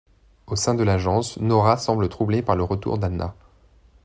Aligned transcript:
Au 0.47 0.55
sein 0.55 0.73
de 0.73 0.81
l’agence, 0.81 1.37
Nora 1.37 1.77
semble 1.77 2.09
troublée 2.09 2.41
par 2.41 2.55
le 2.55 2.63
retour 2.63 2.97
d’Anna. 2.97 3.35